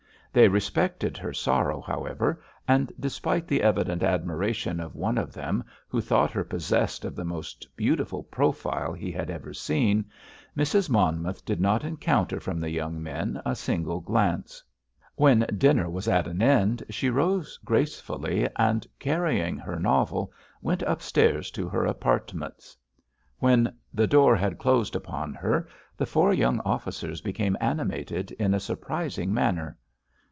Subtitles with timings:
[0.33, 5.99] They respected her sorrow, however, and, despite the evident admiration of one of them, who
[5.99, 10.05] thought her possessed of the most beautiful profile he had ever seen,
[10.55, 10.89] Mrs.
[10.89, 14.63] Monmouth did not encounter from the young men a single glance.
[15.15, 20.31] When dinner was at an end she rose gracefully, and, carrying her novel,
[20.61, 22.77] went upstairs to her apartments.
[23.39, 28.61] When the door had closed upon her the four young officers became animated in a
[28.61, 29.77] surprising manner.